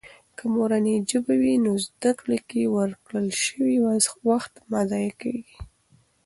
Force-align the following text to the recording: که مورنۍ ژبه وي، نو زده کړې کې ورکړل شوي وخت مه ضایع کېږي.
که 0.37 0.43
مورنۍ 0.55 0.95
ژبه 1.09 1.33
وي، 1.41 1.53
نو 1.65 1.71
زده 1.85 2.11
کړې 2.19 2.39
کې 2.49 2.61
ورکړل 2.77 3.27
شوي 3.43 3.75
وخت 4.29 4.53
مه 4.69 4.81
ضایع 4.91 5.13
کېږي. 5.21 5.57